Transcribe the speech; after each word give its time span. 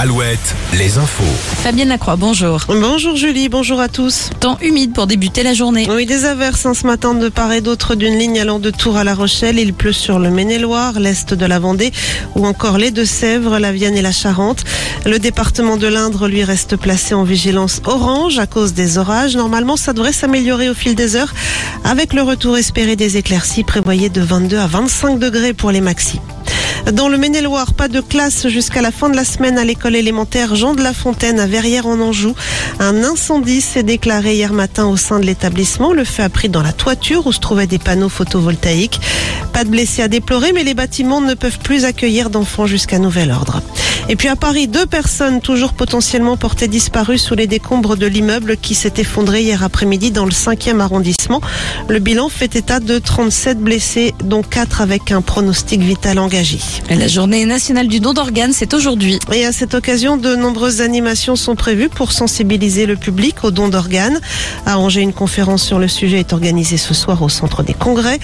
Alouette, 0.00 0.54
les 0.78 0.96
infos. 0.96 1.24
Fabienne 1.64 1.88
Lacroix, 1.88 2.14
bonjour. 2.14 2.60
Bonjour 2.68 3.16
Julie, 3.16 3.48
bonjour 3.48 3.80
à 3.80 3.88
tous. 3.88 4.30
Temps 4.38 4.56
humide 4.62 4.92
pour 4.92 5.08
débuter 5.08 5.42
la 5.42 5.54
journée. 5.54 5.88
Oui, 5.90 6.06
des 6.06 6.24
averses 6.24 6.66
hein, 6.66 6.74
ce 6.74 6.86
matin 6.86 7.14
de 7.14 7.28
part 7.28 7.52
et 7.52 7.60
d'autre 7.60 7.96
d'une 7.96 8.16
ligne 8.16 8.38
allant 8.38 8.60
de 8.60 8.70
Tours 8.70 8.96
à 8.96 9.02
La 9.02 9.16
Rochelle. 9.16 9.58
Il 9.58 9.74
pleut 9.74 9.92
sur 9.92 10.20
le 10.20 10.30
Maine-et-Loire, 10.30 11.00
l'est 11.00 11.34
de 11.34 11.46
la 11.46 11.58
Vendée 11.58 11.90
ou 12.36 12.46
encore 12.46 12.78
les 12.78 12.92
Deux-Sèvres, 12.92 13.58
la 13.58 13.72
Vienne 13.72 13.96
et 13.96 14.02
la 14.02 14.12
Charente. 14.12 14.62
Le 15.04 15.18
département 15.18 15.76
de 15.76 15.88
l'Indre, 15.88 16.28
lui, 16.28 16.44
reste 16.44 16.76
placé 16.76 17.14
en 17.14 17.24
vigilance 17.24 17.82
orange 17.84 18.38
à 18.38 18.46
cause 18.46 18.74
des 18.74 18.98
orages. 18.98 19.34
Normalement, 19.34 19.76
ça 19.76 19.94
devrait 19.94 20.12
s'améliorer 20.12 20.70
au 20.70 20.74
fil 20.74 20.94
des 20.94 21.16
heures 21.16 21.34
avec 21.82 22.12
le 22.12 22.22
retour 22.22 22.56
espéré 22.56 22.94
des 22.94 23.16
éclaircies 23.16 23.64
prévoyé 23.64 24.10
de 24.10 24.20
22 24.20 24.58
à 24.58 24.68
25 24.68 25.18
degrés 25.18 25.54
pour 25.54 25.72
les 25.72 25.80
maxis. 25.80 26.20
Dans 26.92 27.10
le 27.10 27.18
Maine-et-Loire, 27.18 27.74
pas 27.74 27.88
de 27.88 28.00
classe 28.00 28.48
jusqu'à 28.48 28.80
la 28.80 28.90
fin 28.90 29.10
de 29.10 29.16
la 29.16 29.24
semaine 29.24 29.58
à 29.58 29.64
l'école 29.64 29.94
élémentaire 29.94 30.54
Jean 30.54 30.74
de 30.74 30.82
la 30.82 30.94
Fontaine 30.94 31.38
à 31.38 31.46
Verrières 31.46 31.86
en 31.86 32.00
Anjou. 32.00 32.34
Un 32.80 33.04
incendie 33.04 33.60
s'est 33.60 33.82
déclaré 33.82 34.36
hier 34.36 34.54
matin 34.54 34.86
au 34.86 34.96
sein 34.96 35.20
de 35.20 35.26
l'établissement. 35.26 35.92
Le 35.92 36.04
feu 36.04 36.22
a 36.22 36.30
pris 36.30 36.48
dans 36.48 36.62
la 36.62 36.72
toiture 36.72 37.26
où 37.26 37.32
se 37.32 37.40
trouvaient 37.40 37.66
des 37.66 37.78
panneaux 37.78 38.08
photovoltaïques. 38.08 39.00
Pas 39.52 39.64
de 39.64 39.68
blessés 39.68 40.00
à 40.00 40.08
déplorer, 40.08 40.52
mais 40.52 40.64
les 40.64 40.72
bâtiments 40.72 41.20
ne 41.20 41.34
peuvent 41.34 41.58
plus 41.58 41.84
accueillir 41.84 42.30
d'enfants 42.30 42.66
jusqu'à 42.66 42.98
nouvel 42.98 43.32
ordre. 43.32 43.60
Et 44.10 44.16
puis 44.16 44.28
à 44.28 44.36
Paris, 44.36 44.68
deux 44.68 44.86
personnes 44.86 45.42
toujours 45.42 45.74
potentiellement 45.74 46.38
portées 46.38 46.66
disparues 46.66 47.18
sous 47.18 47.34
les 47.34 47.46
décombres 47.46 47.96
de 47.96 48.06
l'immeuble 48.06 48.56
qui 48.56 48.74
s'est 48.74 48.94
effondré 48.96 49.42
hier 49.42 49.62
après-midi 49.62 50.12
dans 50.12 50.24
le 50.24 50.30
5e 50.30 50.80
arrondissement. 50.80 51.42
Le 51.88 51.98
bilan 51.98 52.30
fait 52.30 52.56
état 52.56 52.80
de 52.80 52.98
37 52.98 53.58
blessés, 53.58 54.14
dont 54.24 54.42
4 54.42 54.80
avec 54.80 55.12
un 55.12 55.20
pronostic 55.20 55.82
vital 55.82 56.18
engagé. 56.18 56.58
La 56.88 57.06
journée 57.06 57.44
nationale 57.44 57.86
du 57.86 58.00
don 58.00 58.14
d'organes, 58.14 58.54
c'est 58.54 58.72
aujourd'hui. 58.72 59.18
Et 59.30 59.44
à 59.44 59.52
cette 59.52 59.74
occasion, 59.74 60.16
de 60.16 60.34
nombreuses 60.34 60.80
animations 60.80 61.36
sont 61.36 61.54
prévues 61.54 61.90
pour 61.90 62.12
sensibiliser 62.12 62.86
le 62.86 62.96
public 62.96 63.44
au 63.44 63.50
don 63.50 63.68
d'organes. 63.68 64.20
À 64.64 64.78
Angers, 64.78 65.02
une 65.02 65.12
conférence 65.12 65.62
sur 65.62 65.78
le 65.78 65.86
sujet 65.88 66.20
est 66.20 66.32
organisée 66.32 66.78
ce 66.78 66.94
soir 66.94 67.20
au 67.20 67.28
centre 67.28 67.62
des 67.62 67.74
congrès. 67.74 68.18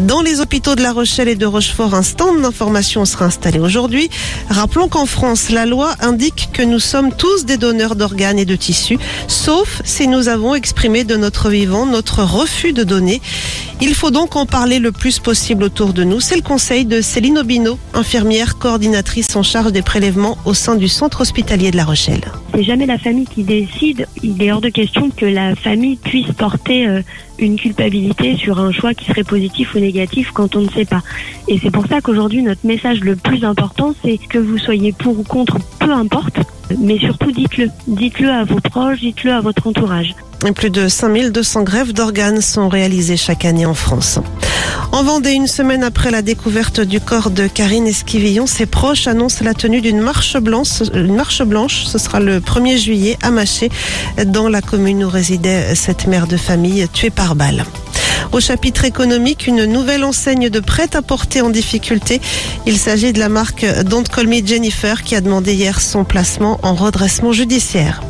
Dans 0.00 0.20
les 0.20 0.40
hôpitaux 0.40 0.74
de 0.74 0.82
La 0.82 0.92
Rochelle 0.92 1.28
et 1.28 1.36
de 1.36 1.46
Rochefort, 1.46 1.94
un 1.94 2.02
stand 2.02 2.42
d'information 2.42 3.06
sera 3.06 3.24
installé 3.24 3.58
aujourd'hui. 3.58 4.10
Rappelons 4.50 4.88
qu'en 4.88 5.06
La 5.50 5.66
loi 5.66 5.94
indique 6.00 6.48
que 6.52 6.62
nous 6.62 6.80
sommes 6.80 7.12
tous 7.12 7.44
des 7.44 7.56
donneurs 7.56 7.94
d'organes 7.94 8.40
et 8.40 8.44
de 8.44 8.56
tissus, 8.56 8.98
sauf 9.28 9.80
si 9.84 10.08
nous 10.08 10.28
avons 10.28 10.56
exprimé 10.56 11.04
de 11.04 11.14
notre 11.14 11.48
vivant 11.48 11.86
notre 11.86 12.24
refus 12.24 12.72
de 12.72 12.82
donner. 12.82 13.20
Il 13.80 13.94
faut 13.94 14.10
donc 14.10 14.34
en 14.34 14.46
parler 14.46 14.80
le 14.80 14.90
plus 14.90 15.20
possible 15.20 15.62
autour 15.62 15.92
de 15.92 16.02
nous. 16.02 16.18
C'est 16.18 16.34
le 16.34 16.42
conseil 16.42 16.86
de 16.86 17.00
Céline 17.00 17.38
Obino, 17.38 17.78
infirmière 17.94 18.58
coordinatrice 18.58 19.36
en 19.36 19.44
charge 19.44 19.70
des 19.70 19.82
prélèvements 19.82 20.38
au 20.44 20.54
sein 20.54 20.74
du 20.74 20.88
centre 20.88 21.20
hospitalier 21.20 21.70
de 21.70 21.76
La 21.76 21.84
Rochelle. 21.84 22.24
C'est 22.52 22.64
jamais 22.64 22.86
la 22.86 22.98
famille 22.98 23.26
qui 23.26 23.44
décide. 23.44 24.08
Il 24.24 24.42
est 24.42 24.50
hors 24.50 24.60
de 24.60 24.70
question 24.70 25.08
que 25.10 25.26
la 25.26 25.54
famille 25.54 25.96
puisse 25.96 26.32
porter 26.32 26.88
euh, 26.88 27.02
une 27.42 27.56
culpabilité 27.56 28.36
sur 28.36 28.60
un 28.60 28.72
choix 28.72 28.94
qui 28.94 29.04
serait 29.06 29.24
positif 29.24 29.74
ou 29.74 29.78
négatif 29.78 30.30
quand 30.32 30.56
on 30.56 30.60
ne 30.60 30.70
sait 30.70 30.84
pas. 30.84 31.02
Et 31.48 31.58
c'est 31.62 31.70
pour 31.70 31.86
ça 31.86 32.00
qu'aujourd'hui, 32.00 32.42
notre 32.42 32.66
message 32.66 33.00
le 33.00 33.16
plus 33.16 33.44
important, 33.44 33.94
c'est 34.02 34.18
que 34.18 34.38
vous 34.38 34.58
soyez 34.58 34.92
pour 34.92 35.18
ou 35.18 35.22
contre, 35.22 35.58
peu 35.78 35.92
importe, 35.92 36.38
mais 36.78 36.98
surtout 36.98 37.32
dites-le. 37.32 37.68
Dites-le 37.86 38.30
à 38.30 38.44
vos 38.44 38.60
proches, 38.60 39.00
dites-le 39.00 39.32
à 39.32 39.40
votre 39.40 39.66
entourage. 39.66 40.14
Plus 40.54 40.70
de 40.70 40.88
5200 40.88 41.62
grèves 41.62 41.92
d'organes 41.92 42.40
sont 42.40 42.68
réalisées 42.68 43.16
chaque 43.16 43.44
année 43.44 43.66
en 43.66 43.74
France. 43.74 44.18
En 44.92 45.04
Vendée, 45.04 45.32
une 45.32 45.46
semaine 45.46 45.84
après 45.84 46.10
la 46.10 46.20
découverte 46.20 46.80
du 46.80 47.00
corps 47.00 47.30
de 47.30 47.46
Karine 47.46 47.86
Esquivillon, 47.86 48.46
ses 48.46 48.66
proches 48.66 49.06
annoncent 49.06 49.42
la 49.42 49.54
tenue 49.54 49.80
d'une 49.80 50.00
marche 50.00 50.36
blanche. 50.36 50.82
Une 50.92 51.14
marche 51.14 51.42
blanche, 51.42 51.84
ce 51.86 51.96
sera 51.96 52.20
le 52.20 52.40
1er 52.40 52.76
juillet 52.76 53.16
à 53.22 53.30
Maché, 53.30 53.70
dans 54.26 54.50
la 54.50 54.60
commune 54.60 55.02
où 55.02 55.08
résidait 55.08 55.74
cette 55.74 56.06
mère 56.06 56.26
de 56.26 56.36
famille 56.36 56.86
tuée 56.92 57.08
par 57.08 57.34
balle. 57.34 57.64
Au 58.32 58.40
chapitre 58.40 58.84
économique, 58.84 59.46
une 59.46 59.64
nouvelle 59.64 60.04
enseigne 60.04 60.50
de 60.50 60.60
prêt-à-porter 60.60 61.40
en 61.40 61.48
difficulté. 61.48 62.20
Il 62.66 62.76
s'agit 62.76 63.14
de 63.14 63.18
la 63.18 63.30
marque 63.30 63.64
Don't 63.84 64.04
Call 64.04 64.28
Jennifer 64.46 65.02
qui 65.02 65.16
a 65.16 65.22
demandé 65.22 65.54
hier 65.54 65.80
son 65.80 66.04
placement 66.04 66.60
en 66.62 66.74
redressement 66.74 67.32
judiciaire. 67.32 68.02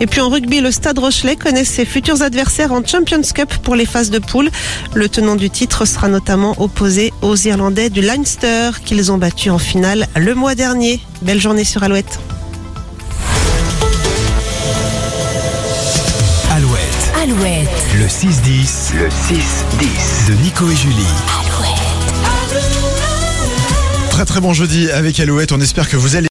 Et 0.00 0.06
puis 0.06 0.20
en 0.20 0.28
rugby, 0.28 0.60
le 0.60 0.70
Stade 0.70 0.98
Rochelet 0.98 1.36
connaît 1.36 1.64
ses 1.64 1.84
futurs 1.84 2.22
adversaires 2.22 2.72
en 2.72 2.84
Champions 2.84 3.22
Cup 3.34 3.52
pour 3.62 3.74
les 3.74 3.86
phases 3.86 4.10
de 4.10 4.18
poule. 4.18 4.50
Le 4.94 5.08
tenant 5.08 5.34
du 5.34 5.50
titre 5.50 5.84
sera 5.86 6.08
notamment 6.08 6.54
opposé 6.58 7.12
aux 7.20 7.36
Irlandais 7.36 7.90
du 7.90 8.00
Leinster 8.00 8.70
qu'ils 8.84 9.10
ont 9.10 9.18
battu 9.18 9.50
en 9.50 9.58
finale 9.58 10.06
le 10.16 10.34
mois 10.34 10.54
dernier. 10.54 11.00
Belle 11.22 11.40
journée 11.40 11.64
sur 11.64 11.82
Alouette. 11.82 12.20
Alouette, 16.50 17.12
Alouette, 17.22 17.68
le 17.98 18.06
6-10, 18.06 18.94
le 18.98 19.08
6-10 19.08 20.28
de 20.28 20.42
Nico 20.42 20.68
et 20.70 20.76
Julie. 20.76 20.94
Alouette. 21.40 21.88
Très 24.10 24.24
très 24.24 24.40
bon 24.40 24.52
jeudi 24.52 24.90
avec 24.90 25.20
Alouette. 25.20 25.52
On 25.52 25.60
espère 25.60 25.88
que 25.88 25.96
vous 25.96 26.16
allez 26.16 26.26